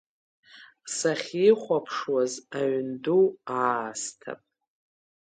Сахьихәаԥшуаз, 0.95 2.33
аҩн 2.59 2.89
ду 3.03 3.23
аасҭа? 3.61 4.31